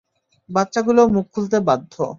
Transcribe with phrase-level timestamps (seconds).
[0.49, 1.93] বাচ্চাগুলো মুখ খুলতে বাধ্য।